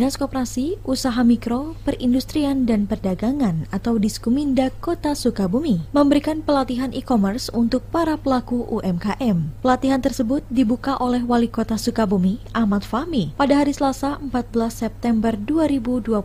Dinas 0.00 0.16
Koperasi, 0.16 0.80
Usaha 0.88 1.20
Mikro, 1.20 1.76
Perindustrian 1.84 2.64
dan 2.64 2.88
Perdagangan 2.88 3.68
atau 3.68 4.00
Diskumindak 4.00 4.72
Kota 4.80 5.12
Sukabumi 5.12 5.84
memberikan 5.92 6.40
pelatihan 6.40 6.88
e-commerce 6.96 7.52
untuk 7.52 7.84
para 7.92 8.16
pelaku 8.16 8.64
UMKM. 8.80 9.60
Pelatihan 9.60 10.00
tersebut 10.00 10.40
dibuka 10.48 10.96
oleh 10.96 11.20
Wali 11.20 11.52
Kota 11.52 11.76
Sukabumi, 11.76 12.40
Ahmad 12.56 12.80
Fahmi, 12.80 13.36
pada 13.36 13.60
hari 13.60 13.76
Selasa 13.76 14.16
14 14.24 14.72
September 14.72 15.36
2021 15.36 16.16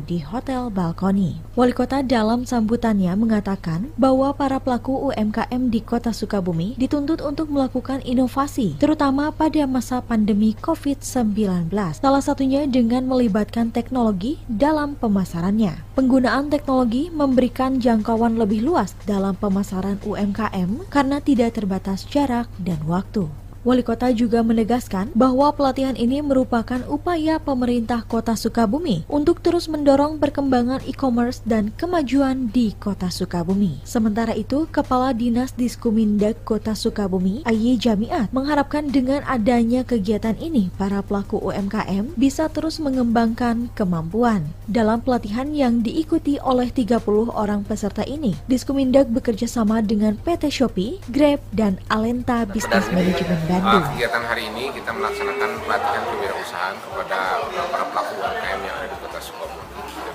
di 0.00 0.24
Hotel 0.24 0.72
Balkoni. 0.72 1.44
Wali 1.60 1.76
Kota 1.76 2.00
dalam 2.00 2.48
sambutannya 2.48 3.12
mengatakan 3.20 3.92
bahwa 4.00 4.32
para 4.32 4.56
pelaku 4.56 4.96
UMKM 5.12 5.68
di 5.68 5.84
Kota 5.84 6.16
Sukabumi 6.16 6.72
dituntut 6.80 7.20
untuk 7.20 7.52
melakukan 7.52 8.00
inovasi, 8.00 8.80
terutama 8.80 9.28
pada 9.28 9.68
masa 9.68 10.00
pandemi 10.00 10.56
COVID-19. 10.64 11.68
Salah 12.00 12.24
satunya 12.24 12.64
dengan 12.64 13.09
melibatkan 13.10 13.74
teknologi 13.74 14.38
dalam 14.46 14.94
pemasarannya. 14.94 15.98
Penggunaan 15.98 16.46
teknologi 16.46 17.10
memberikan 17.10 17.82
jangkauan 17.82 18.38
lebih 18.38 18.62
luas 18.62 18.94
dalam 19.02 19.34
pemasaran 19.34 19.98
UMKM 20.06 20.86
karena 20.86 21.18
tidak 21.18 21.58
terbatas 21.58 22.06
jarak 22.06 22.46
dan 22.62 22.78
waktu. 22.86 23.39
Wali 23.60 23.84
kota 23.84 24.08
juga 24.08 24.40
menegaskan 24.40 25.12
bahwa 25.12 25.52
pelatihan 25.52 25.92
ini 25.92 26.24
merupakan 26.24 26.80
upaya 26.88 27.36
pemerintah 27.36 28.08
kota 28.08 28.32
Sukabumi 28.32 29.04
untuk 29.04 29.44
terus 29.44 29.68
mendorong 29.68 30.16
perkembangan 30.16 30.80
e-commerce 30.88 31.44
dan 31.44 31.68
kemajuan 31.76 32.48
di 32.48 32.72
kota 32.80 33.12
Sukabumi. 33.12 33.84
Sementara 33.84 34.32
itu, 34.32 34.64
Kepala 34.72 35.12
Dinas 35.12 35.52
Diskumindag 35.52 36.40
Kota 36.48 36.72
Sukabumi, 36.72 37.44
Ayi 37.44 37.76
Jamiat, 37.76 38.32
mengharapkan 38.32 38.88
dengan 38.88 39.20
adanya 39.28 39.84
kegiatan 39.84 40.40
ini, 40.40 40.72
para 40.80 41.04
pelaku 41.04 41.36
UMKM 41.36 42.16
bisa 42.16 42.48
terus 42.48 42.80
mengembangkan 42.80 43.68
kemampuan. 43.76 44.48
Dalam 44.64 45.04
pelatihan 45.04 45.52
yang 45.52 45.84
diikuti 45.84 46.40
oleh 46.40 46.72
30 46.72 47.28
orang 47.36 47.60
peserta 47.68 48.08
ini, 48.08 48.32
Diskumindag 48.48 49.12
bekerja 49.12 49.44
sama 49.44 49.84
dengan 49.84 50.16
PT 50.16 50.48
Shopee, 50.48 50.96
Grab, 51.12 51.44
dan 51.52 51.76
Alenta 51.92 52.48
Business 52.48 52.88
Management 52.88 53.49
Bandung. 53.50 53.82
Uh, 53.82 53.86
kegiatan 53.90 54.22
hari 54.22 54.46
ini 54.46 54.70
kita 54.70 54.90
melaksanakan 54.94 55.50
pelatihan 55.66 56.02
kewirausahaan 56.06 56.76
kepada 56.78 57.18
para 57.50 57.84
pelaku 57.90 58.12
UMKM 58.22 58.60
yang 58.62 58.76
ada 58.78 58.86
di 58.86 58.98
Kota 59.02 59.18
Sukabumi. 59.18 59.66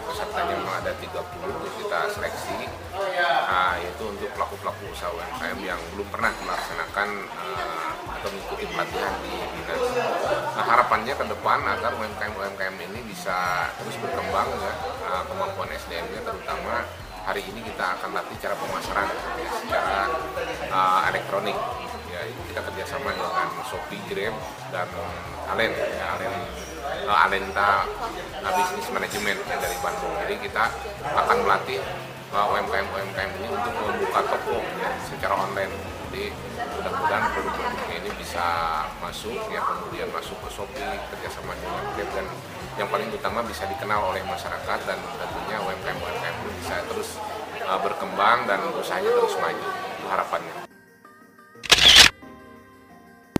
Pesertanya 0.07 0.53
memang 0.55 0.75
ada 0.79 0.91
30 0.95 1.11
untuk 1.43 1.73
kita 1.75 1.99
seleksi, 2.15 2.59
uh, 2.95 3.73
yaitu 3.83 4.03
untuk 4.07 4.29
pelaku-pelaku 4.39 4.87
usaha 4.87 5.11
UMKM 5.11 5.57
yang 5.67 5.79
belum 5.91 6.07
pernah 6.07 6.31
melaksanakan 6.31 7.09
uh, 7.27 7.91
atau 8.15 8.27
mengikuti 8.31 8.65
pelatihan 8.71 9.13
di 9.19 9.35
dinas. 9.35 9.83
Nah, 10.55 10.65
harapannya 10.71 11.13
ke 11.19 11.25
depan 11.27 11.59
agar 11.59 11.91
UMKM-UMKM 11.99 12.75
ini 12.87 12.99
bisa 13.03 13.67
terus 13.75 13.99
berkembang 13.99 14.47
ya, 14.47 14.73
uh, 15.11 15.23
kemampuan 15.27 15.67
SDM-nya 15.75 16.23
terutama 16.23 16.87
hari 17.25 17.41
ini 17.41 17.59
kita 17.67 17.99
akan 17.99 18.15
latih 18.15 18.37
cara 18.37 18.55
pemasaran 18.55 19.09
secara 19.59 20.13
uh, 20.69 21.01
elektronik 21.09 21.57
kita 22.55 22.71
kerjasama 22.71 23.11
dengan 23.11 23.51
Shopee, 23.67 23.99
Grab 24.07 24.31
dan 24.71 24.87
Alen 25.51 25.75
ya, 25.75 26.15
Alen 26.15 26.33
uh, 27.03 27.23
Alenta 27.27 27.83
uh, 28.39 28.51
Business 28.55 28.87
Management 28.95 29.43
ya, 29.43 29.59
dari 29.59 29.75
Bandung. 29.83 30.15
Jadi 30.23 30.39
kita 30.39 30.71
akan 31.03 31.43
melatih 31.43 31.83
UMKM 32.31 32.87
UMKM 32.95 33.31
ini 33.43 33.47
untuk 33.51 33.75
membuka 33.75 34.23
toko 34.23 34.63
ya, 34.79 34.87
secara 35.03 35.35
online. 35.35 35.67
Jadi 36.07 36.31
mudah-mudahan 36.79 37.23
produk-produknya 37.35 37.95
ini 38.07 38.11
bisa 38.23 38.45
masuk 39.03 39.35
ya 39.51 39.59
kemudian 39.59 40.07
masuk 40.15 40.39
ke 40.39 40.49
Shopee 40.55 40.95
kerjasama 41.11 41.59
dengan 41.59 41.83
Grab 41.91 42.09
dan 42.15 42.25
yang 42.79 42.87
paling 42.87 43.11
utama 43.11 43.43
bisa 43.43 43.67
dikenal 43.67 44.15
oleh 44.15 44.23
masyarakat 44.23 44.79
dan 44.87 44.99
tentunya 45.19 45.59
UMKM 45.59 45.99
UMKM 45.99 46.35
bisa 46.63 46.79
terus 46.87 47.19
berkembang 47.83 48.47
dan 48.47 48.63
usahanya 48.79 49.11
terus 49.11 49.35
maju 49.43 49.67
itu 49.99 50.07
harapannya. 50.07 50.64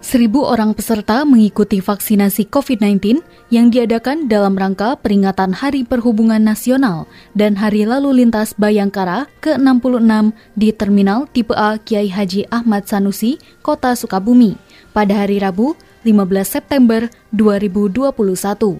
Seribu 0.06 0.46
orang 0.46 0.78
peserta 0.78 1.26
mengikuti 1.26 1.82
vaksinasi 1.82 2.46
COVID-19 2.54 3.26
yang 3.50 3.74
diadakan 3.74 4.30
dalam 4.30 4.54
rangka 4.54 5.02
peringatan 5.02 5.50
Hari 5.50 5.82
Perhubungan 5.82 6.46
Nasional 6.46 7.10
dan 7.34 7.58
Hari 7.58 7.90
Lalu 7.90 8.22
Lintas 8.22 8.54
Bayangkara 8.54 9.26
ke-66 9.42 10.30
di 10.54 10.70
Terminal 10.78 11.26
Tipe 11.34 11.58
A 11.58 11.82
Kiai 11.82 12.14
Haji 12.14 12.46
Ahmad 12.54 12.86
Sanusi, 12.86 13.42
Kota 13.66 13.98
Sukabumi, 13.98 14.54
pada 14.94 15.26
hari 15.26 15.42
Rabu 15.42 15.74
15 16.06 16.54
September 16.54 17.10
2021. 17.34 18.78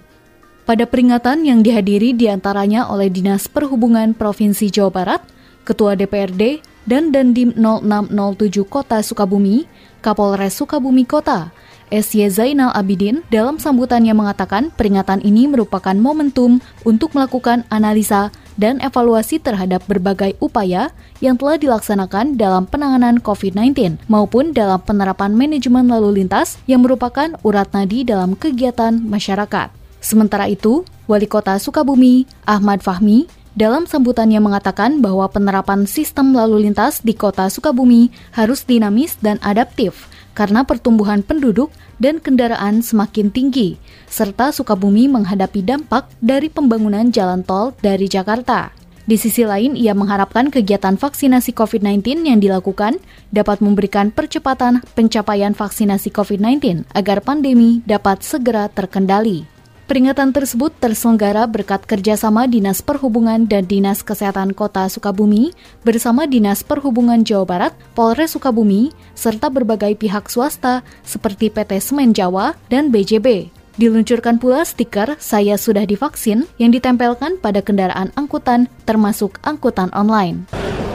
Pada 0.62 0.84
peringatan 0.86 1.42
yang 1.42 1.58
dihadiri 1.58 2.14
di 2.14 2.30
antaranya 2.30 2.86
oleh 2.86 3.10
Dinas 3.10 3.50
Perhubungan 3.50 4.14
Provinsi 4.14 4.70
Jawa 4.70 4.94
Barat, 4.94 5.26
Ketua 5.66 5.98
DPRD, 5.98 6.62
dan 6.86 7.10
Dandim 7.10 7.52
0607 7.58 8.64
Kota 8.66 9.02
Sukabumi, 9.02 9.66
Kapolres 10.00 10.56
Sukabumi 10.56 11.04
Kota, 11.04 11.50
SY 11.90 12.26
Zainal 12.34 12.74
Abidin 12.74 13.22
dalam 13.30 13.62
sambutannya 13.62 14.10
mengatakan 14.10 14.74
peringatan 14.74 15.22
ini 15.22 15.46
merupakan 15.46 15.94
momentum 15.94 16.58
untuk 16.82 17.14
melakukan 17.14 17.62
analisa 17.70 18.34
dan 18.58 18.80
evaluasi 18.82 19.38
terhadap 19.38 19.84
berbagai 19.86 20.34
upaya 20.42 20.90
yang 21.22 21.36
telah 21.38 21.60
dilaksanakan 21.60 22.34
dalam 22.40 22.66
penanganan 22.66 23.20
COVID-19 23.22 24.02
maupun 24.10 24.50
dalam 24.50 24.80
penerapan 24.82 25.36
manajemen 25.36 25.86
lalu 25.86 26.24
lintas 26.24 26.58
yang 26.66 26.82
merupakan 26.82 27.36
urat 27.46 27.70
nadi 27.70 28.02
dalam 28.02 28.34
kegiatan 28.34 28.96
masyarakat. 28.98 29.70
Sementara 30.00 30.46
itu, 30.50 30.82
Wali 31.06 31.26
Kota 31.26 31.58
Sukabumi, 31.58 32.26
Ahmad 32.46 32.82
Fahmi, 32.82 33.30
dalam 33.56 33.88
sambutannya 33.88 34.36
mengatakan 34.36 35.00
bahwa 35.00 35.24
penerapan 35.32 35.88
sistem 35.88 36.36
lalu 36.36 36.68
lintas 36.68 37.00
di 37.00 37.16
kota 37.16 37.48
Sukabumi 37.48 38.12
harus 38.36 38.68
dinamis 38.68 39.16
dan 39.16 39.40
adaptif 39.40 40.12
karena 40.36 40.68
pertumbuhan 40.68 41.24
penduduk 41.24 41.72
dan 41.96 42.20
kendaraan 42.20 42.84
semakin 42.84 43.32
tinggi, 43.32 43.80
serta 44.04 44.52
Sukabumi 44.52 45.08
menghadapi 45.08 45.64
dampak 45.64 46.12
dari 46.20 46.52
pembangunan 46.52 47.08
jalan 47.08 47.40
tol 47.40 47.72
dari 47.80 48.04
Jakarta. 48.04 48.76
Di 49.08 49.16
sisi 49.16 49.46
lain, 49.46 49.78
ia 49.78 49.96
mengharapkan 49.96 50.52
kegiatan 50.52 51.00
vaksinasi 51.00 51.56
COVID-19 51.56 52.26
yang 52.28 52.42
dilakukan 52.42 53.00
dapat 53.32 53.64
memberikan 53.64 54.12
percepatan 54.12 54.84
pencapaian 54.92 55.56
vaksinasi 55.56 56.12
COVID-19 56.12 56.90
agar 56.92 57.24
pandemi 57.24 57.80
dapat 57.86 58.20
segera 58.20 58.68
terkendali. 58.68 59.55
Peringatan 59.86 60.34
tersebut 60.34 60.74
terselenggara 60.82 61.46
berkat 61.46 61.86
kerjasama 61.86 62.50
Dinas 62.50 62.82
Perhubungan 62.82 63.46
dan 63.46 63.70
Dinas 63.70 64.02
Kesehatan 64.02 64.50
Kota 64.50 64.90
Sukabumi 64.90 65.54
bersama 65.86 66.26
Dinas 66.26 66.66
Perhubungan 66.66 67.22
Jawa 67.22 67.46
Barat, 67.46 67.72
Polres 67.94 68.34
Sukabumi, 68.34 68.90
serta 69.14 69.46
berbagai 69.46 69.94
pihak 69.94 70.26
swasta 70.26 70.82
seperti 71.06 71.54
PT 71.54 71.78
Semen 71.78 72.10
Jawa 72.10 72.58
dan 72.66 72.90
BJB. 72.90 73.54
Diluncurkan 73.76 74.40
pula 74.40 74.64
stiker 74.64 75.20
Saya 75.20 75.60
Sudah 75.60 75.84
Divaksin 75.84 76.48
yang 76.56 76.72
ditempelkan 76.72 77.36
pada 77.36 77.60
kendaraan 77.60 78.08
angkutan 78.16 78.72
termasuk 78.88 79.36
angkutan 79.44 79.92
online. 79.92 80.48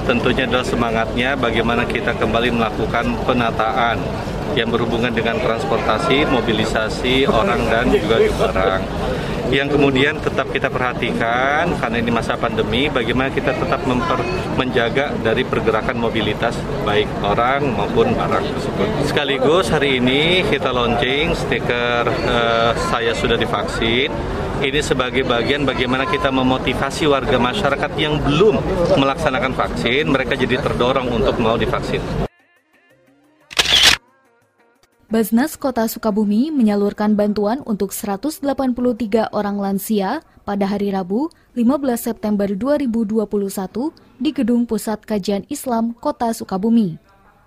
Tentunya 0.10 0.50
adalah 0.50 0.66
semangatnya 0.66 1.38
bagaimana 1.38 1.86
kita 1.86 2.18
kembali 2.18 2.50
melakukan 2.58 3.22
penataan 3.30 4.02
yang 4.58 4.74
berhubungan 4.74 5.14
dengan 5.14 5.38
transportasi, 5.38 6.26
mobilisasi 6.26 7.30
orang 7.30 7.62
dan 7.70 7.86
juga 7.94 8.18
barang. 8.18 8.82
Yang 9.52 9.76
kemudian 9.76 10.16
tetap 10.16 10.48
kita 10.48 10.72
perhatikan 10.72 11.76
karena 11.76 11.98
ini 12.00 12.08
masa 12.08 12.40
pandemi, 12.40 12.88
bagaimana 12.88 13.28
kita 13.28 13.52
tetap 13.52 13.84
memper, 13.84 14.24
menjaga 14.56 15.12
dari 15.20 15.44
pergerakan 15.44 16.00
mobilitas 16.00 16.56
baik 16.88 17.12
orang 17.20 17.68
maupun 17.76 18.16
barang 18.16 18.48
tersebut. 18.48 18.88
Sekaligus 19.04 19.68
hari 19.68 20.00
ini 20.00 20.48
kita 20.48 20.72
launching 20.72 21.36
stiker 21.36 22.08
uh, 22.08 22.72
saya 22.96 23.12
sudah 23.12 23.36
divaksin. 23.36 24.08
Ini 24.64 24.80
sebagai 24.80 25.28
bagian 25.28 25.68
bagaimana 25.68 26.08
kita 26.08 26.32
memotivasi 26.32 27.12
warga 27.12 27.36
masyarakat 27.36 27.92
yang 28.00 28.24
belum 28.24 28.56
melaksanakan 28.96 29.52
vaksin, 29.52 30.08
mereka 30.08 30.40
jadi 30.40 30.64
terdorong 30.64 31.12
untuk 31.12 31.36
mau 31.44 31.60
divaksin. 31.60 32.31
Basnas 35.12 35.60
Kota 35.60 35.84
Sukabumi 35.92 36.56
menyalurkan 36.56 37.20
bantuan 37.20 37.60
untuk 37.68 37.92
183 37.92 38.48
orang 39.36 39.60
lansia 39.60 40.24
pada 40.48 40.64
hari 40.64 40.88
Rabu 40.88 41.28
15 41.52 41.68
September 42.00 42.48
2021 42.48 43.20
di 44.24 44.32
Gedung 44.32 44.64
Pusat 44.64 45.04
Kajian 45.04 45.44
Islam 45.52 45.92
Kota 46.00 46.32
Sukabumi. 46.32 46.96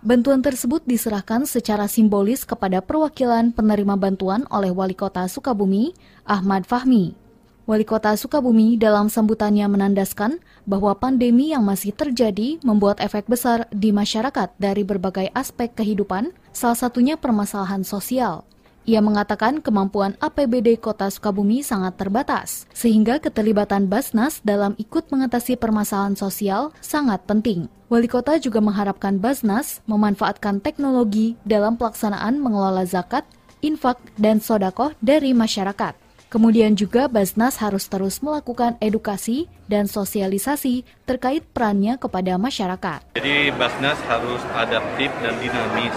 Bantuan 0.04 0.44
tersebut 0.44 0.84
diserahkan 0.84 1.48
secara 1.48 1.88
simbolis 1.88 2.44
kepada 2.44 2.84
perwakilan 2.84 3.56
penerima 3.56 3.96
bantuan 3.96 4.44
oleh 4.52 4.68
Wali 4.68 4.92
Kota 4.92 5.24
Sukabumi, 5.24 5.96
Ahmad 6.28 6.68
Fahmi. 6.68 7.23
Wali 7.64 7.88
Kota 7.88 8.12
Sukabumi 8.12 8.76
dalam 8.76 9.08
sambutannya 9.08 9.64
menandaskan 9.64 10.36
bahwa 10.68 10.92
pandemi 11.00 11.48
yang 11.56 11.64
masih 11.64 11.96
terjadi 11.96 12.60
membuat 12.60 13.00
efek 13.00 13.24
besar 13.24 13.64
di 13.72 13.88
masyarakat 13.88 14.52
dari 14.60 14.84
berbagai 14.84 15.32
aspek 15.32 15.72
kehidupan, 15.72 16.36
salah 16.52 16.76
satunya 16.76 17.16
permasalahan 17.16 17.80
sosial. 17.80 18.44
Ia 18.84 19.00
mengatakan 19.00 19.64
kemampuan 19.64 20.12
APBD 20.20 20.76
Kota 20.76 21.08
Sukabumi 21.08 21.64
sangat 21.64 21.96
terbatas, 21.96 22.68
sehingga 22.76 23.16
keterlibatan 23.16 23.88
Basnas 23.88 24.44
dalam 24.44 24.76
ikut 24.76 25.08
mengatasi 25.08 25.56
permasalahan 25.56 26.20
sosial 26.20 26.68
sangat 26.84 27.24
penting. 27.24 27.72
Wali 27.88 28.12
kota 28.12 28.36
juga 28.36 28.60
mengharapkan 28.60 29.16
Basnas 29.16 29.80
memanfaatkan 29.88 30.60
teknologi 30.60 31.40
dalam 31.48 31.80
pelaksanaan 31.80 32.36
mengelola 32.36 32.84
zakat, 32.84 33.24
infak, 33.64 33.96
dan 34.20 34.44
sodakoh 34.44 34.92
dari 35.00 35.32
masyarakat. 35.32 36.03
Kemudian 36.34 36.74
juga 36.74 37.06
Basnas 37.06 37.62
harus 37.62 37.86
terus 37.86 38.18
melakukan 38.18 38.74
edukasi 38.82 39.46
dan 39.70 39.86
sosialisasi 39.86 40.82
terkait 41.06 41.46
perannya 41.54 41.94
kepada 41.94 42.34
masyarakat. 42.42 43.14
Jadi 43.14 43.54
Basnas 43.54 43.94
harus 44.10 44.42
adaptif 44.50 45.14
dan 45.22 45.38
dinamis 45.38 45.94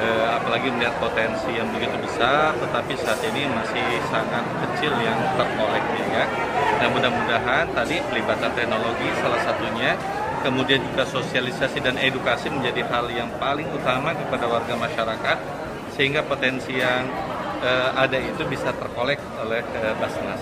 eh, 0.00 0.24
apalagi 0.40 0.72
melihat 0.72 0.96
potensi 0.96 1.52
yang 1.52 1.68
begitu 1.76 2.00
besar, 2.00 2.56
tetapi 2.56 2.96
saat 2.96 3.20
ini 3.28 3.44
masih 3.44 3.84
sangat 4.08 4.40
kecil 4.64 4.96
yang 5.04 5.20
terkolek 5.36 5.84
ya. 6.16 6.24
Dan 6.80 6.88
mudah-mudahan 6.96 7.68
tadi 7.76 8.00
pelibatan 8.08 8.48
teknologi 8.56 9.08
salah 9.20 9.42
satunya, 9.44 10.00
kemudian 10.48 10.80
juga 10.80 11.04
sosialisasi 11.04 11.84
dan 11.84 12.00
edukasi 12.00 12.48
menjadi 12.48 12.88
hal 12.88 13.04
yang 13.12 13.28
paling 13.36 13.68
utama 13.68 14.16
kepada 14.16 14.48
warga 14.48 14.74
masyarakat, 14.80 15.38
sehingga 15.92 16.24
potensi 16.24 16.72
yang 16.72 17.04
eh, 17.62 17.90
ada 17.94 18.18
itu 18.18 18.42
bisa 18.46 18.72
terkolek 18.74 19.18
oleh 19.42 19.62
eh, 19.62 19.94
Basnas. 19.98 20.40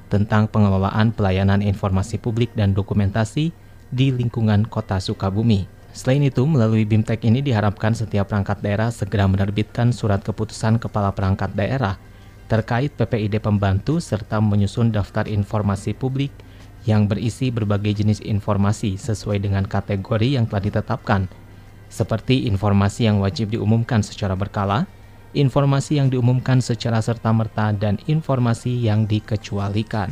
tentang 0.07 0.45
pengelolaan 0.45 1.10
pelayanan 1.12 1.66
informasi 1.66 2.21
publik 2.21 2.54
dan 2.54 2.78
dokumentasi 2.78 3.50
di 3.89 4.07
lingkungan 4.13 4.69
Kota 4.69 5.01
Sukabumi. 5.01 5.75
Selain 5.95 6.19
itu, 6.19 6.44
melalui 6.44 6.83
BIMTEK 6.83 7.24
ini 7.24 7.39
diharapkan 7.39 7.95
setiap 7.95 8.27
perangkat 8.27 8.59
daerah 8.59 8.92
segera 8.92 9.31
menerbitkan 9.31 9.95
surat 9.95 10.19
keputusan 10.19 10.75
kepala 10.75 11.15
perangkat 11.15 11.56
daerah 11.56 11.95
terkait 12.51 12.92
PPID 13.00 13.39
pembantu 13.39 14.03
serta 14.03 14.44
menyusun 14.44 14.92
daftar 14.92 15.24
informasi 15.24 15.95
publik 15.95 16.36
yang 16.83 17.07
berisi 17.07 17.47
berbagai 17.47 18.03
jenis 18.03 18.19
informasi 18.21 19.00
sesuai 19.00 19.39
dengan 19.39 19.63
kategori 19.63 20.36
yang 20.36 20.45
telah 20.51 20.68
ditetapkan, 20.68 21.31
seperti 21.88 22.44
informasi 22.44 23.07
yang 23.07 23.24
wajib 23.24 23.56
diumumkan 23.56 24.03
secara 24.03 24.36
berkala, 24.36 24.86
informasi 25.31 25.97
yang 25.97 26.12
diumumkan 26.12 26.59
secara 26.59 27.00
serta-merta, 27.00 27.71
dan 27.71 28.03
informasi 28.06 28.83
yang 28.83 29.07
dikecualikan. 29.07 30.12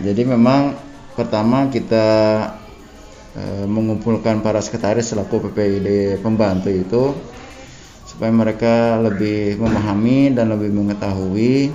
Jadi 0.00 0.24
memang 0.24 0.72
pertama 1.14 1.68
kita 1.68 2.06
mengumpulkan 3.68 4.42
para 4.42 4.58
sekretaris 4.58 5.14
selaku 5.14 5.48
PPID 5.48 6.18
pembantu 6.24 6.72
itu 6.72 7.14
supaya 8.08 8.34
mereka 8.34 8.98
lebih 8.98 9.60
memahami 9.60 10.34
dan 10.34 10.50
lebih 10.50 10.74
mengetahui 10.74 11.70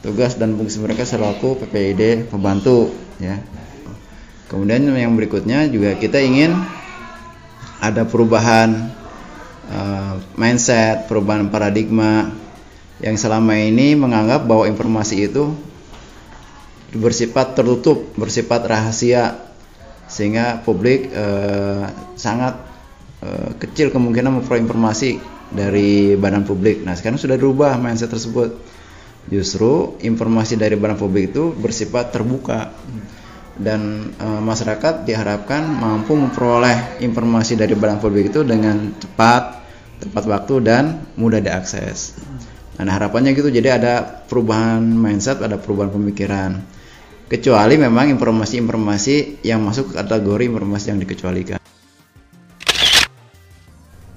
tugas 0.00 0.34
dan 0.34 0.56
fungsi 0.56 0.80
mereka 0.80 1.04
selaku 1.04 1.60
PPID 1.60 2.32
pembantu 2.32 2.90
ya. 3.20 3.38
Kemudian 4.50 4.82
yang 4.96 5.14
berikutnya 5.14 5.70
juga 5.70 5.94
kita 5.94 6.18
ingin 6.18 6.56
ada 7.78 8.02
perubahan 8.02 8.90
uh, 9.70 10.18
mindset 10.34 11.06
perubahan 11.06 11.48
paradigma 11.52 12.34
yang 12.98 13.14
selama 13.14 13.56
ini 13.56 13.94
menganggap 13.94 14.44
bahwa 14.44 14.66
informasi 14.66 15.30
itu 15.30 15.54
bersifat 16.90 17.54
tertutup 17.54 18.10
bersifat 18.18 18.66
rahasia 18.66 19.49
sehingga 20.10 20.58
publik 20.66 21.08
uh, 21.14 21.86
sangat 22.18 22.58
uh, 23.22 23.54
kecil 23.62 23.94
kemungkinan 23.94 24.42
memperoleh 24.42 24.66
informasi 24.66 25.22
dari 25.50 26.14
badan 26.14 26.46
publik. 26.46 26.86
Nah 26.86 26.94
sekarang 26.94 27.18
sudah 27.18 27.34
dirubah 27.34 27.78
mindset 27.78 28.10
tersebut. 28.10 28.54
Justru 29.28 30.00
informasi 30.00 30.56
dari 30.56 30.74
badan 30.74 30.96
publik 30.96 31.34
itu 31.34 31.52
bersifat 31.52 32.10
terbuka 32.10 32.72
dan 33.60 34.10
e, 34.16 34.26
masyarakat 34.40 35.04
diharapkan 35.04 35.60
mampu 35.68 36.16
memperoleh 36.16 37.04
informasi 37.04 37.60
dari 37.60 37.76
barang 37.76 38.00
publik 38.00 38.32
itu 38.32 38.40
dengan 38.40 38.96
cepat, 38.96 39.60
tepat 40.00 40.24
waktu 40.24 40.54
dan 40.64 41.04
mudah 41.20 41.44
diakses. 41.44 42.16
Nah 42.80 42.96
harapannya 42.96 43.36
gitu 43.36 43.52
jadi 43.52 43.76
ada 43.76 44.24
perubahan 44.24 44.80
mindset, 44.80 45.44
ada 45.44 45.60
perubahan 45.60 45.92
pemikiran. 45.92 46.64
Kecuali 47.30 47.78
memang 47.78 48.10
informasi-informasi 48.10 49.46
yang 49.46 49.62
masuk 49.62 49.94
ke 49.94 50.02
kategori 50.02 50.50
informasi 50.50 50.90
yang 50.90 50.98
dikecualikan. 50.98 51.62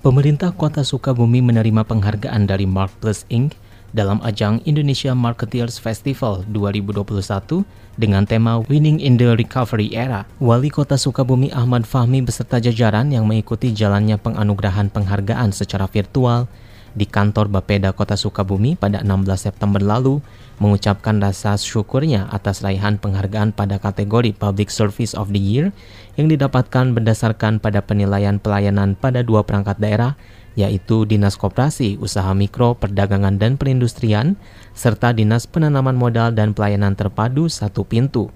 Pemerintah 0.01 0.49
Kota 0.49 0.81
Sukabumi 0.81 1.45
menerima 1.45 1.85
penghargaan 1.85 2.49
dari 2.49 2.65
Mark 2.65 2.89
Plus 2.97 3.29
Inc 3.29 3.53
dalam 3.93 4.17
ajang 4.25 4.65
Indonesia 4.65 5.13
Marketeers 5.13 5.77
Festival 5.77 6.41
2021 6.49 7.61
dengan 8.01 8.25
tema 8.25 8.57
Winning 8.65 8.97
in 8.97 9.21
the 9.21 9.37
Recovery 9.37 9.93
Era. 9.93 10.25
Wali 10.41 10.73
Kota 10.73 10.97
Sukabumi 10.97 11.53
Ahmad 11.53 11.85
Fahmi 11.85 12.25
beserta 12.25 12.57
jajaran 12.57 13.13
yang 13.13 13.29
mengikuti 13.29 13.69
jalannya 13.77 14.17
penganugerahan 14.17 14.89
penghargaan 14.89 15.53
secara 15.53 15.85
virtual 15.85 16.49
di 16.93 17.09
kantor 17.09 17.49
Bapeda 17.49 17.93
Kota 17.93 18.13
Sukabumi 18.13 18.77
pada 18.77 19.01
16 19.01 19.49
September 19.49 19.81
lalu 19.81 20.21
mengucapkan 20.61 21.17
rasa 21.17 21.57
syukurnya 21.57 22.29
atas 22.29 22.61
raihan 22.61 23.01
penghargaan 23.01 23.51
pada 23.53 23.81
kategori 23.81 24.37
Public 24.37 24.69
Service 24.69 25.17
of 25.17 25.33
the 25.33 25.41
Year 25.41 25.73
yang 26.15 26.29
didapatkan 26.29 26.93
berdasarkan 26.93 27.57
pada 27.57 27.81
penilaian 27.81 28.37
pelayanan 28.37 28.93
pada 28.93 29.25
dua 29.25 29.41
perangkat 29.41 29.81
daerah 29.81 30.13
yaitu 30.53 31.09
Dinas 31.09 31.33
Koperasi, 31.33 31.97
Usaha 31.97 32.29
Mikro, 32.37 32.77
Perdagangan 32.77 33.41
dan 33.41 33.57
Perindustrian, 33.57 34.37
serta 34.77 35.09
Dinas 35.09 35.49
Penanaman 35.49 35.97
Modal 35.97 36.37
dan 36.37 36.53
Pelayanan 36.53 36.93
Terpadu 36.93 37.49
Satu 37.49 37.81
Pintu. 37.81 38.29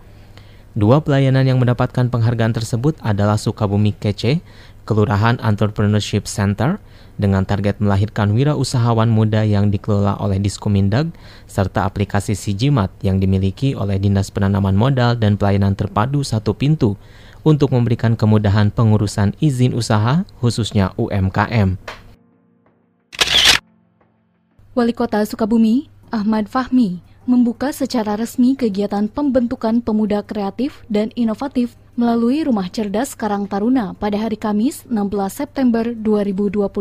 Dua 0.77 1.01
pelayanan 1.01 1.45
yang 1.45 1.57
mendapatkan 1.61 2.09
penghargaan 2.09 2.53
tersebut 2.53 2.97
adalah 3.01 3.37
Sukabumi 3.37 3.97
Kece, 3.97 4.41
Kelurahan 4.85 5.41
Entrepreneurship 5.41 6.29
Center, 6.29 6.77
dengan 7.17 7.43
target 7.43 7.81
melahirkan 7.81 8.31
wirausahawan 8.31 9.09
muda 9.09 9.41
yang 9.41 9.74
dikelola 9.74 10.17
oleh 10.21 10.38
Diskomindag, 10.38 11.09
serta 11.50 11.83
aplikasi 11.83 12.38
Sijimat 12.38 12.93
yang 13.01 13.17
dimiliki 13.17 13.74
oleh 13.74 13.97
Dinas 13.97 14.29
Penanaman 14.29 14.77
Modal 14.77 15.17
dan 15.17 15.36
Pelayanan 15.36 15.74
Terpadu 15.74 16.21
Satu 16.21 16.53
Pintu 16.53 16.95
untuk 17.41 17.74
memberikan 17.74 18.13
kemudahan 18.13 18.69
pengurusan 18.69 19.33
izin 19.41 19.74
usaha, 19.74 20.24
khususnya 20.38 20.93
UMKM. 20.95 21.75
Wali 24.77 24.93
Kota 24.93 25.25
Sukabumi, 25.25 25.89
Ahmad 26.13 26.45
Fahmi, 26.45 27.01
membuka 27.27 27.75
secara 27.75 28.15
resmi 28.15 28.55
kegiatan 28.55 29.12
pembentukan 29.12 29.84
pemuda 29.84 30.24
kreatif 30.24 30.88
dan 30.88 31.12
inovatif 31.19 31.75
melalui 32.00 32.48
Rumah 32.48 32.72
Cerdas 32.72 33.13
Karang 33.19 33.51
Taruna 33.51 33.91
pada 34.00 34.15
hari 34.15 34.39
Kamis 34.39 34.88
16 34.88 35.12
September 35.27 35.84
2021 35.91 36.72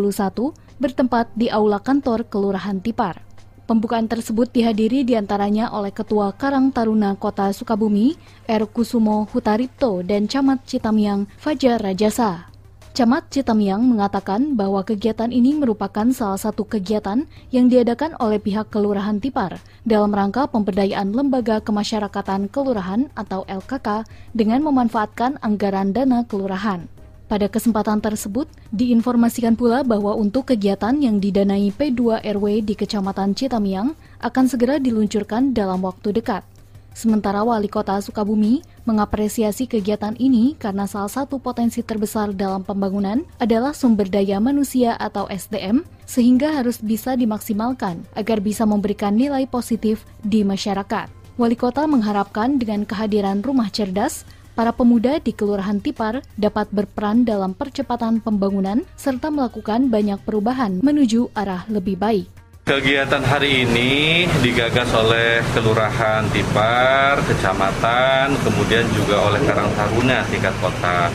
bertempat 0.79 1.26
di 1.35 1.50
Aula 1.50 1.83
Kantor 1.83 2.31
Kelurahan 2.31 2.79
Tipar. 2.79 3.26
Pembukaan 3.67 4.07
tersebut 4.07 4.47
dihadiri 4.55 5.03
di 5.03 5.19
antaranya 5.19 5.75
oleh 5.75 5.91
Ketua 5.91 6.31
Karang 6.31 6.71
Taruna 6.71 7.19
Kota 7.19 7.50
Sukabumi, 7.50 8.15
R. 8.47 8.71
Kusumo 8.71 9.26
Hutaripto, 9.26 10.07
dan 10.07 10.31
Camat 10.31 10.62
Citamiang, 10.62 11.26
Fajar 11.35 11.83
Rajasa. 11.83 12.56
Camat 12.97 13.29
Citamiang 13.29 13.85
mengatakan 13.85 14.57
bahwa 14.57 14.81
kegiatan 14.81 15.29
ini 15.29 15.53
merupakan 15.53 16.09
salah 16.17 16.41
satu 16.41 16.65
kegiatan 16.65 17.29
yang 17.53 17.69
diadakan 17.69 18.17
oleh 18.17 18.41
pihak 18.41 18.73
Kelurahan 18.73 19.21
Tipar 19.21 19.61
dalam 19.85 20.17
rangka 20.17 20.49
pemberdayaan 20.49 21.12
lembaga 21.12 21.61
kemasyarakatan 21.61 22.49
kelurahan 22.49 23.12
atau 23.12 23.45
LKK 23.53 24.09
dengan 24.33 24.65
memanfaatkan 24.65 25.37
anggaran 25.45 25.93
dana 25.93 26.25
kelurahan. 26.25 26.88
Pada 27.29 27.53
kesempatan 27.53 28.00
tersebut, 28.00 28.49
diinformasikan 28.73 29.61
pula 29.61 29.85
bahwa 29.85 30.17
untuk 30.17 30.49
kegiatan 30.57 30.97
yang 30.97 31.21
didanai 31.21 31.76
P2 31.76 32.25
RW 32.25 32.65
di 32.65 32.81
Kecamatan 32.81 33.37
Citamiang 33.37 33.93
akan 34.25 34.45
segera 34.49 34.81
diluncurkan 34.81 35.53
dalam 35.53 35.85
waktu 35.85 36.17
dekat. 36.17 36.56
Sementara 36.97 37.45
Wali 37.45 37.69
Kota 37.69 38.00
Sukabumi 38.00 38.65
mengapresiasi 38.88 39.69
kegiatan 39.69 40.17
ini 40.17 40.57
karena 40.57 40.88
salah 40.88 41.12
satu 41.12 41.37
potensi 41.37 41.85
terbesar 41.85 42.33
dalam 42.33 42.65
pembangunan 42.65 43.21
adalah 43.37 43.76
sumber 43.76 44.09
daya 44.09 44.41
manusia 44.41 44.97
atau 44.97 45.29
SDM, 45.29 45.85
sehingga 46.09 46.57
harus 46.57 46.81
bisa 46.81 47.12
dimaksimalkan 47.12 48.00
agar 48.17 48.41
bisa 48.41 48.65
memberikan 48.65 49.12
nilai 49.12 49.45
positif 49.45 50.09
di 50.25 50.41
masyarakat. 50.41 51.12
Wali 51.37 51.53
Kota 51.53 51.85
mengharapkan 51.85 52.57
dengan 52.57 52.88
kehadiran 52.88 53.45
rumah 53.45 53.69
cerdas, 53.69 54.25
para 54.57 54.73
pemuda 54.73 55.21
di 55.21 55.37
Kelurahan 55.37 55.85
Tipar 55.85 56.25
dapat 56.41 56.73
berperan 56.73 57.29
dalam 57.29 57.53
percepatan 57.53 58.25
pembangunan 58.25 58.88
serta 58.97 59.29
melakukan 59.29 59.93
banyak 59.93 60.17
perubahan 60.25 60.81
menuju 60.81 61.29
arah 61.37 61.69
lebih 61.69 62.00
baik. 62.00 62.46
Kegiatan 62.67 63.23
hari 63.23 63.63
ini 63.63 64.27
digagas 64.43 64.91
oleh 64.91 65.39
Kelurahan 65.55 66.27
Tipar, 66.35 67.15
Kecamatan, 67.23 68.35
kemudian 68.43 68.83
juga 68.91 69.23
oleh 69.23 69.39
Karang 69.47 69.71
Taruna 69.79 70.27
tingkat 70.27 70.51
kota. 70.59 71.07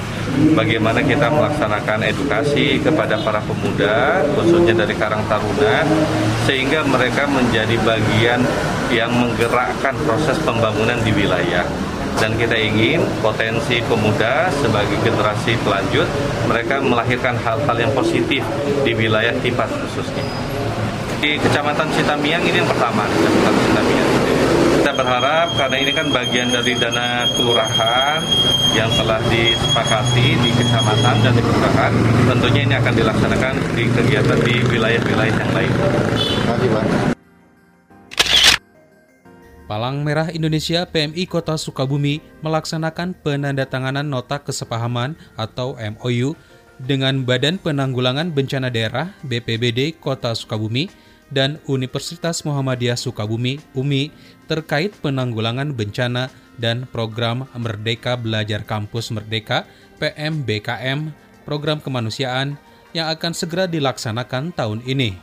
Bagaimana 0.55 1.03
kita 1.03 1.27
melaksanakan 1.27 2.08
edukasi 2.08 2.79
kepada 2.79 3.20
para 3.20 3.43
pemuda, 3.43 4.24
khususnya 4.31 4.79
dari 4.79 4.96
Karang 4.96 5.27
Taruna, 5.27 5.84
sehingga 6.48 6.88
mereka 6.88 7.27
menjadi 7.27 7.75
bagian 7.84 8.48
yang 8.88 9.12
menggerakkan 9.12 10.00
proses 10.08 10.39
pembangunan 10.48 11.03
di 11.03 11.12
wilayah 11.12 11.67
dan 12.24 12.31
kita 12.39 12.55
ingin 12.55 13.03
potensi 13.20 13.84
pemuda 13.91 14.48
sebagai 14.63 14.96
generasi 15.03 15.60
pelanjut 15.67 16.08
mereka 16.48 16.79
melahirkan 16.79 17.36
hal-hal 17.43 17.75
yang 17.75 17.91
positif 17.91 18.39
di 18.88 18.91
wilayah 18.96 19.36
Tipar 19.43 19.67
khususnya. 19.67 20.24
Di 21.21 21.37
Kecamatan 21.37 21.85
Citamiang 21.93 22.41
ini 22.41 22.57
yang 22.57 22.65
pertama, 22.65 23.05
Kecamatan 23.05 23.53
Citamiang. 23.61 24.09
Kita 24.81 24.91
berharap 24.97 25.53
karena 25.53 25.77
ini 25.77 25.91
kan 25.93 26.09
bagian 26.09 26.49
dari 26.49 26.73
dana 26.73 27.29
kelurahan 27.37 28.25
yang 28.73 28.89
telah 28.97 29.21
disepakati 29.29 30.27
di 30.41 30.49
kecamatan 30.49 31.15
dan 31.21 31.33
di 31.37 31.45
kelurahan, 31.45 31.93
tentunya 32.25 32.61
ini 32.65 32.73
akan 32.73 32.93
dilaksanakan 32.97 33.53
di 33.77 33.83
kegiatan 33.93 34.39
di 34.41 34.55
wilayah-wilayah 34.65 35.35
yang 35.37 35.51
lain. 35.53 35.73
Palang 39.69 40.01
Merah 40.01 40.33
Indonesia 40.33 40.89
PMI 40.89 41.29
Kota 41.29 41.53
Sukabumi 41.53 42.17
melaksanakan 42.41 43.13
penandatanganan 43.21 44.09
nota 44.09 44.41
kesepahaman 44.41 45.13
atau 45.37 45.77
MOU 45.77 46.33
dengan 46.81 47.21
Badan 47.21 47.61
Penanggulangan 47.61 48.33
Bencana 48.33 48.73
Daerah 48.73 49.13
BPBD 49.21 50.01
Kota 50.01 50.33
Sukabumi 50.33 51.10
dan 51.31 51.57
Universitas 51.65 52.43
Muhammadiyah 52.43 53.00
Sukabumi 53.00 53.57
UMI 53.73 54.11
terkait 54.45 54.91
penanggulangan 55.00 55.71
bencana 55.71 56.27
dan 56.59 56.85
program 56.91 57.47
Merdeka 57.55 58.19
Belajar 58.19 58.67
Kampus 58.67 59.09
Merdeka 59.09 59.65
PMBKM 59.97 61.15
program 61.47 61.79
kemanusiaan 61.81 62.59
yang 62.91 63.07
akan 63.09 63.31
segera 63.31 63.65
dilaksanakan 63.65 64.51
tahun 64.51 64.83
ini. 64.83 65.15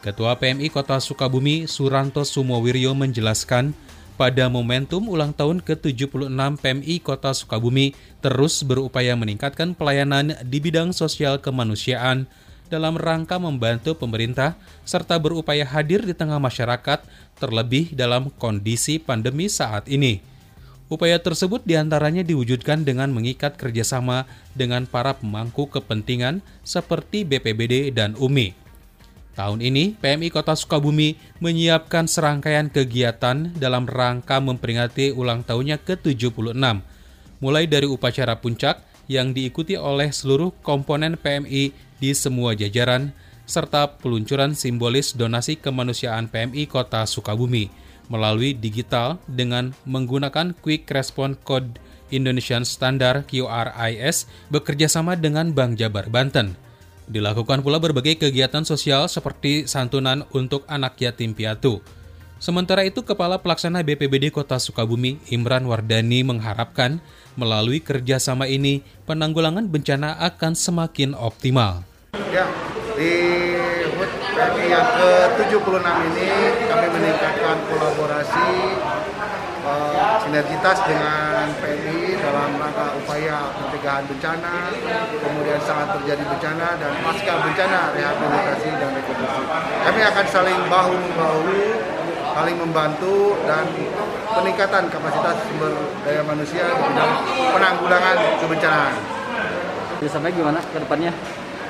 Ketua 0.00 0.36
PMI 0.36 0.68
Kota 0.68 1.00
Sukabumi 1.00 1.64
Suranto 1.64 2.24
Sumowiryo 2.24 2.92
menjelaskan 2.92 3.72
pada 4.14 4.46
momentum 4.46 5.10
ulang 5.10 5.34
tahun 5.34 5.64
ke-76 5.64 6.30
PMI 6.60 6.94
Kota 7.02 7.34
Sukabumi 7.34 7.96
terus 8.22 8.62
berupaya 8.62 9.16
meningkatkan 9.18 9.74
pelayanan 9.74 10.38
di 10.46 10.60
bidang 10.62 10.94
sosial 10.94 11.40
kemanusiaan 11.42 12.30
dalam 12.72 12.96
rangka 12.96 13.36
membantu 13.36 13.96
pemerintah 13.96 14.56
serta 14.88 15.20
berupaya 15.20 15.64
hadir 15.64 16.04
di 16.04 16.16
tengah 16.16 16.40
masyarakat, 16.40 17.04
terlebih 17.36 17.92
dalam 17.92 18.32
kondisi 18.36 18.96
pandemi 19.00 19.50
saat 19.50 19.88
ini. 19.90 20.24
Upaya 20.92 21.16
tersebut 21.16 21.64
di 21.64 21.80
antaranya 21.80 22.20
diwujudkan 22.20 22.84
dengan 22.84 23.08
mengikat 23.08 23.56
kerjasama 23.56 24.28
dengan 24.52 24.84
para 24.84 25.16
pemangku 25.16 25.66
kepentingan 25.72 26.44
seperti 26.60 27.24
BPBD 27.24 27.88
dan 27.90 28.12
UMI. 28.20 28.52
Tahun 29.34 29.58
ini, 29.58 29.98
PMI 29.98 30.30
Kota 30.30 30.54
Sukabumi 30.54 31.18
menyiapkan 31.42 32.06
serangkaian 32.06 32.70
kegiatan 32.70 33.50
dalam 33.58 33.82
rangka 33.90 34.38
memperingati 34.38 35.10
ulang 35.10 35.42
tahunnya 35.42 35.82
ke-76, 35.82 36.54
mulai 37.42 37.66
dari 37.66 37.90
upacara 37.90 38.38
puncak 38.38 38.93
yang 39.10 39.36
diikuti 39.36 39.76
oleh 39.78 40.10
seluruh 40.10 40.54
komponen 40.64 41.18
PMI 41.20 41.74
di 42.00 42.10
semua 42.12 42.56
jajaran, 42.56 43.12
serta 43.44 44.00
peluncuran 44.00 44.56
simbolis 44.56 45.12
donasi 45.12 45.60
kemanusiaan 45.60 46.32
PMI 46.32 46.64
Kota 46.68 47.04
Sukabumi 47.04 47.68
melalui 48.08 48.52
digital 48.52 49.16
dengan 49.24 49.72
menggunakan 49.88 50.52
Quick 50.60 50.88
Response 50.92 51.40
Code 51.40 51.80
Indonesian 52.12 52.68
Standard 52.68 53.24
QRIS 53.28 54.28
bekerjasama 54.52 55.16
dengan 55.16 55.56
Bank 55.56 55.80
Jabar 55.80 56.12
Banten. 56.12 56.56
Dilakukan 57.04 57.60
pula 57.60 57.76
berbagai 57.80 58.16
kegiatan 58.16 58.64
sosial 58.64 59.12
seperti 59.12 59.68
santunan 59.68 60.24
untuk 60.32 60.64
anak 60.68 60.96
yatim 61.00 61.36
piatu. 61.36 61.84
Sementara 62.44 62.84
itu, 62.84 63.00
Kepala 63.00 63.40
Pelaksana 63.40 63.80
BPBD 63.80 64.28
Kota 64.28 64.60
Sukabumi, 64.60 65.16
Imran 65.32 65.64
Wardani 65.64 66.20
mengharapkan 66.20 67.00
melalui 67.40 67.80
kerjasama 67.80 68.44
ini, 68.44 68.84
penanggulangan 69.08 69.64
bencana 69.64 70.20
akan 70.20 70.52
semakin 70.52 71.16
optimal. 71.16 71.88
Ya, 72.28 72.44
di 73.00 73.16
yang 74.68 74.88
ke-76 74.92 75.88
ini 75.88 76.28
kami 76.68 76.86
meningkatkan 76.92 77.56
kolaborasi 77.64 78.48
uh, 79.64 80.20
sinergitas 80.20 80.78
dengan 80.84 81.48
PMI 81.64 82.20
dalam 82.20 82.60
rangka 82.60 82.86
upaya 83.00 83.54
pencegahan 83.56 84.04
bencana, 84.04 84.68
kemudian 85.16 85.60
saat 85.64 85.96
terjadi 85.96 86.24
bencana 86.28 86.68
dan 86.76 86.92
pasca 87.00 87.34
bencana 87.40 87.80
rehabilitasi 87.96 88.68
dan 88.68 88.90
rekonstruksi. 89.00 89.42
Kami 89.84 90.00
akan 90.12 90.26
saling 90.28 90.60
bahu-membahu, 90.68 91.56
saling 92.34 92.58
membantu 92.58 93.38
dan 93.46 93.62
peningkatan 94.26 94.90
kapasitas 94.90 95.38
sumber 95.46 95.70
daya 96.02 96.22
manusia 96.26 96.66
di 96.66 96.82
bidang 96.90 97.12
penanggulangan 97.54 98.16
kebencanaan. 98.42 98.94
Jadi 100.02 100.10
sampai 100.10 100.34
gimana 100.34 100.58
ke 100.58 100.82
depannya? 100.82 101.14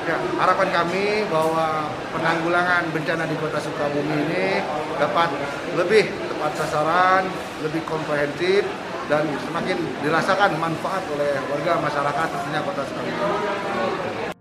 Ya, 0.04 0.16
harapan 0.40 0.68
kami 0.68 1.24
bahwa 1.32 1.88
penanggulangan 2.12 2.92
bencana 2.92 3.24
di 3.24 3.36
Kota 3.40 3.56
Sukabumi 3.56 4.16
ini 4.28 4.60
dapat 5.00 5.32
lebih 5.80 6.12
tepat 6.28 6.52
sasaran, 6.60 7.24
lebih 7.64 7.80
komprehensif, 7.88 8.68
dan 9.08 9.24
semakin 9.48 9.80
dirasakan 10.04 10.60
manfaat 10.60 11.04
oleh 11.12 11.40
warga 11.48 11.80
masyarakat 11.80 12.26
khususnya 12.36 12.60
Kota 12.64 12.84
Sukabumi. 12.84 14.33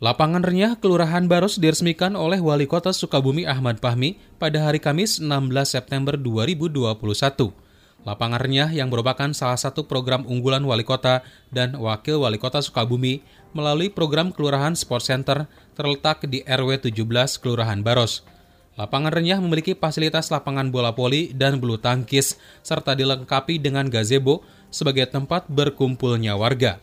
Lapangan 0.00 0.40
renyah 0.40 0.80
Kelurahan 0.80 1.28
Baros 1.28 1.60
diresmikan 1.60 2.16
oleh 2.16 2.40
Wali 2.40 2.64
Kota 2.64 2.88
Sukabumi 2.88 3.44
Ahmad 3.44 3.84
Fahmi 3.84 4.16
pada 4.40 4.64
hari 4.64 4.80
Kamis 4.80 5.20
16 5.20 5.52
September 5.68 6.16
2021. 6.16 6.96
Lapangan 8.08 8.40
Renyah 8.40 8.72
yang 8.72 8.88
merupakan 8.88 9.28
salah 9.36 9.60
satu 9.60 9.84
program 9.84 10.24
unggulan 10.24 10.64
Wali 10.64 10.88
Kota 10.88 11.20
dan 11.52 11.76
Wakil 11.76 12.16
Wali 12.16 12.40
Kota 12.40 12.64
Sukabumi 12.64 13.20
melalui 13.52 13.92
program 13.92 14.32
Kelurahan 14.32 14.72
Sport 14.72 15.04
Center 15.04 15.44
terletak 15.76 16.24
di 16.24 16.40
RW 16.48 16.80
17 16.80 16.96
Kelurahan 17.36 17.84
Baros. 17.84 18.24
Lapangan 18.80 19.12
Renyah 19.12 19.36
memiliki 19.44 19.76
fasilitas 19.76 20.32
lapangan 20.32 20.72
bola 20.72 20.96
poli 20.96 21.36
dan 21.36 21.60
bulu 21.60 21.76
tangkis 21.76 22.40
serta 22.64 22.96
dilengkapi 22.96 23.60
dengan 23.60 23.84
gazebo 23.92 24.48
sebagai 24.72 25.04
tempat 25.12 25.44
berkumpulnya 25.52 26.40
warga. 26.40 26.80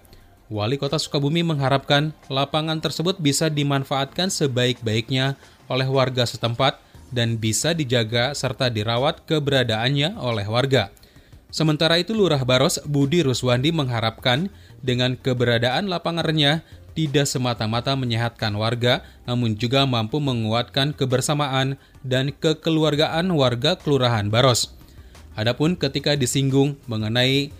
Wali 0.48 0.80
Kota 0.80 0.96
Sukabumi 0.96 1.44
mengharapkan 1.44 2.16
lapangan 2.32 2.80
tersebut 2.80 3.20
bisa 3.20 3.52
dimanfaatkan 3.52 4.32
sebaik-baiknya 4.32 5.36
oleh 5.68 5.88
warga 5.92 6.24
setempat 6.24 6.80
dan 7.12 7.36
bisa 7.36 7.76
dijaga 7.76 8.32
serta 8.32 8.72
dirawat 8.72 9.28
keberadaannya 9.28 10.16
oleh 10.16 10.48
warga. 10.48 10.88
Sementara 11.52 12.00
itu 12.00 12.16
Lurah 12.16 12.44
Baros 12.48 12.80
Budi 12.88 13.24
Ruswandi 13.24 13.76
mengharapkan 13.76 14.48
dengan 14.80 15.20
keberadaan 15.20 15.92
lapangannya 15.92 16.64
tidak 16.96 17.28
semata-mata 17.30 17.94
menyehatkan 17.94 18.56
warga, 18.58 19.06
namun 19.28 19.54
juga 19.54 19.86
mampu 19.86 20.18
menguatkan 20.18 20.98
kebersamaan 20.98 21.78
dan 22.02 22.34
kekeluargaan 22.34 23.30
warga 23.36 23.78
Kelurahan 23.78 24.34
Baros. 24.34 24.74
Adapun 25.38 25.78
ketika 25.78 26.18
disinggung 26.18 26.74
mengenai 26.90 27.54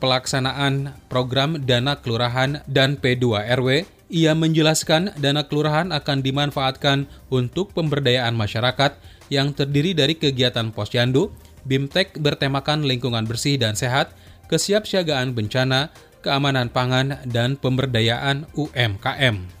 pelaksanaan 0.00 0.96
program 1.12 1.60
dana 1.68 2.00
kelurahan 2.00 2.64
dan 2.64 2.96
P2 2.96 3.44
RW, 3.60 3.84
ia 4.10 4.34
menjelaskan 4.34 5.14
dana 5.22 5.46
kelurahan 5.46 5.94
akan 5.94 6.18
dimanfaatkan 6.24 7.06
untuk 7.30 7.70
pemberdayaan 7.76 8.34
masyarakat 8.34 8.98
yang 9.30 9.54
terdiri 9.54 9.94
dari 9.94 10.18
kegiatan 10.18 10.74
posyandu, 10.74 11.30
BIMTEK 11.62 12.18
bertemakan 12.18 12.82
lingkungan 12.88 13.28
bersih 13.28 13.60
dan 13.60 13.78
sehat, 13.78 14.10
kesiapsiagaan 14.50 15.36
bencana, 15.36 15.94
keamanan 16.26 16.72
pangan, 16.72 17.22
dan 17.30 17.54
pemberdayaan 17.54 18.50
UMKM. 18.58 19.60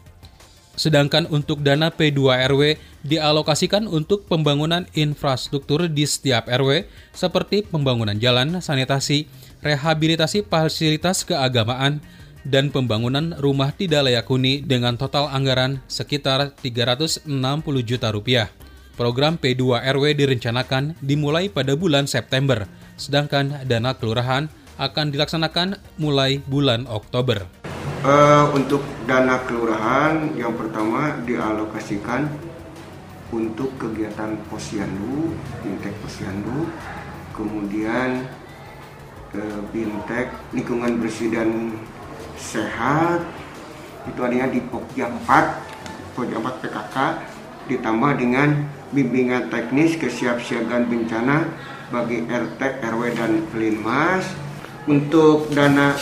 Sedangkan 0.80 1.28
untuk 1.28 1.60
dana 1.60 1.92
P2 1.92 2.48
RW 2.50 2.80
dialokasikan 3.04 3.84
untuk 3.84 4.24
pembangunan 4.24 4.88
infrastruktur 4.96 5.92
di 5.92 6.08
setiap 6.08 6.48
RW 6.48 6.88
seperti 7.12 7.68
pembangunan 7.68 8.16
jalan, 8.16 8.64
sanitasi, 8.64 9.28
rehabilitasi 9.60 10.44
fasilitas 10.48 11.24
keagamaan, 11.24 12.00
dan 12.44 12.72
pembangunan 12.72 13.36
rumah 13.36 13.72
tidak 13.76 14.08
layak 14.08 14.24
huni 14.28 14.64
dengan 14.64 14.96
total 14.96 15.28
anggaran 15.28 15.84
sekitar 15.84 16.56
360 16.64 17.28
juta 17.84 18.08
rupiah. 18.08 18.48
Program 18.96 19.40
P2 19.40 19.80
RW 19.80 20.12
direncanakan 20.12 20.96
dimulai 21.00 21.48
pada 21.48 21.72
bulan 21.72 22.04
September, 22.04 22.68
sedangkan 23.00 23.64
dana 23.64 23.96
kelurahan 23.96 24.48
akan 24.76 25.12
dilaksanakan 25.12 25.80
mulai 26.00 26.40
bulan 26.44 26.84
Oktober. 26.88 27.44
Uh, 28.00 28.48
untuk 28.56 28.80
dana 29.04 29.40
kelurahan 29.44 30.32
yang 30.36 30.56
pertama 30.56 31.20
dialokasikan 31.28 32.28
untuk 33.28 33.76
kegiatan 33.76 34.40
posyandu, 34.48 35.36
bintek 35.60 35.92
posyandu, 36.00 36.68
kemudian 37.36 38.24
uh, 39.36 39.60
bintek 39.70 40.32
lingkungan 40.54 40.98
bersih 40.98 41.30
dan 41.30 41.74
sehat. 42.38 43.22
Itu 44.08 44.20
adanya 44.24 44.48
di 44.48 44.64
Pokja 44.64 45.12
4 45.12 46.16
Pokja 46.16 46.36
4 46.40 46.62
PKK 46.64 46.96
ditambah 47.68 48.12
dengan 48.18 48.66
bimbingan 48.90 49.48
teknis 49.52 49.94
kesiapsiagaan 49.96 50.90
bencana 50.90 51.46
bagi 51.90 52.22
RT, 52.26 52.60
RW, 52.82 53.02
dan 53.14 53.32
Pelinmas 53.50 54.26
untuk 54.88 55.50
dana 55.54 55.94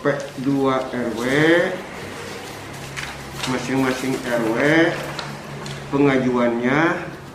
P2 0.00 0.46
RW 0.88 1.20
masing-masing 3.50 4.14
RW 4.24 4.56
pengajuannya 5.92 6.80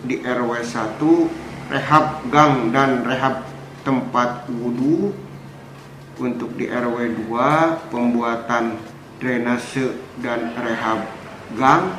di 0.06 0.22
RW 0.26 0.52
1 0.64 1.70
rehab 1.70 2.06
gang 2.30 2.74
dan 2.74 3.06
rehab 3.06 3.45
tempat 3.86 4.50
wudhu 4.50 5.14
untuk 6.18 6.52
di 6.58 6.66
RW 6.66 7.30
2 7.30 7.94
pembuatan 7.94 8.82
drainase 9.22 9.94
dan 10.20 10.52
rehab 10.58 11.06
gang. 11.54 11.94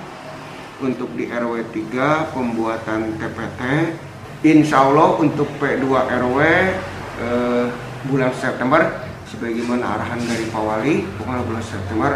Untuk 0.76 1.08
di 1.16 1.24
RW 1.32 1.72
3 1.72 2.36
pembuatan 2.36 3.16
TPT 3.16 3.62
Insya 4.44 4.84
Allah 4.84 5.16
untuk 5.16 5.48
P2 5.56 5.88
RW 5.90 6.38
eh, 7.18 7.66
bulan 8.04 8.30
September 8.36 8.84
sebagaimana 9.24 9.96
arahan 9.96 10.20
dari 10.20 10.44
Pak 10.52 10.60
Wali 10.62 11.02
pokoknya 11.16 11.42
bulan 11.48 11.64
September 11.64 12.12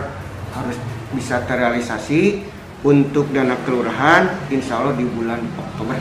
harus 0.52 0.76
bisa 1.16 1.40
terrealisasi. 1.48 2.52
Untuk 2.80 3.28
dana 3.28 3.60
kelurahan 3.60 4.48
insya 4.48 4.80
Allah 4.80 4.96
di 4.96 5.04
bulan 5.04 5.36
Oktober. 5.52 6.00